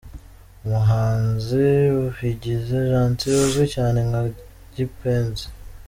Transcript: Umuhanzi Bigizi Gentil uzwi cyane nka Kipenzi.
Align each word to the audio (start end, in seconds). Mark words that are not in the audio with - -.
Umuhanzi 0.65 1.63
Bigizi 2.17 2.77
Gentil 2.91 3.35
uzwi 3.45 3.65
cyane 3.75 3.99
nka 4.09 4.21
Kipenzi. 4.73 5.45